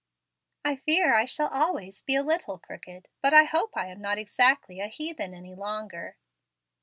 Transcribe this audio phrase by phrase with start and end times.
[0.65, 4.17] "I fear I shall always be a little crooked; but I hope I am not
[4.17, 6.17] exactly a heathen any longer."